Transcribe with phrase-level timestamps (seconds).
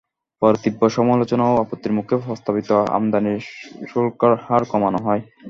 [0.41, 3.33] পরে তীব্র সমালোচনা ও আপত্তির মুখে প্রস্তাবিত আমদানি
[3.89, 5.21] শুল্কহার কমানো হয়।